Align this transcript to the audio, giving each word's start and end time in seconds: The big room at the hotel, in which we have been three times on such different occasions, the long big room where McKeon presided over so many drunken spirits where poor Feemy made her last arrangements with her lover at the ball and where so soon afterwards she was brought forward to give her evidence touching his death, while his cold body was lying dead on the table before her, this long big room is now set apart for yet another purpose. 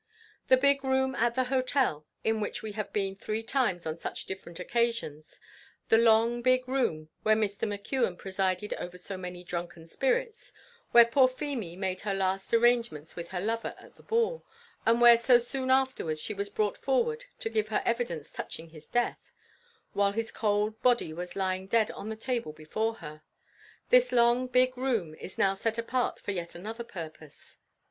The 0.47 0.57
big 0.57 0.83
room 0.83 1.13
at 1.13 1.35
the 1.35 1.43
hotel, 1.43 2.07
in 2.23 2.41
which 2.41 2.63
we 2.63 2.71
have 2.71 2.91
been 2.91 3.15
three 3.15 3.43
times 3.43 3.85
on 3.85 3.99
such 3.99 4.25
different 4.25 4.59
occasions, 4.59 5.39
the 5.89 5.99
long 5.99 6.41
big 6.41 6.67
room 6.67 7.09
where 7.21 7.35
McKeon 7.35 8.17
presided 8.17 8.73
over 8.79 8.97
so 8.97 9.15
many 9.15 9.43
drunken 9.43 9.85
spirits 9.85 10.53
where 10.89 11.05
poor 11.05 11.27
Feemy 11.27 11.75
made 11.75 12.01
her 12.01 12.15
last 12.15 12.51
arrangements 12.51 13.15
with 13.15 13.27
her 13.29 13.39
lover 13.39 13.75
at 13.77 13.95
the 13.95 14.01
ball 14.01 14.43
and 14.87 15.01
where 15.01 15.19
so 15.19 15.37
soon 15.37 15.69
afterwards 15.69 16.19
she 16.19 16.33
was 16.33 16.49
brought 16.49 16.77
forward 16.77 17.25
to 17.39 17.47
give 17.47 17.67
her 17.67 17.83
evidence 17.85 18.31
touching 18.31 18.69
his 18.69 18.87
death, 18.87 19.31
while 19.93 20.13
his 20.13 20.31
cold 20.31 20.81
body 20.81 21.13
was 21.13 21.35
lying 21.35 21.67
dead 21.67 21.91
on 21.91 22.09
the 22.09 22.15
table 22.15 22.53
before 22.53 22.95
her, 22.95 23.21
this 23.91 24.11
long 24.11 24.47
big 24.47 24.75
room 24.75 25.13
is 25.13 25.37
now 25.37 25.53
set 25.53 25.77
apart 25.77 26.19
for 26.19 26.31
yet 26.31 26.55
another 26.55 26.83
purpose. 26.83 27.59